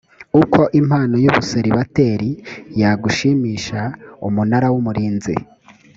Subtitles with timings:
[0.41, 2.29] uko impano y ubuseribateri
[2.81, 3.81] yagushimisha
[4.27, 5.35] umunara w umurinzi